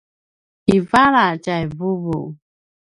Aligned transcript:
ivala 0.75 1.25
tjai 1.43 1.65
vuvu 1.77 2.19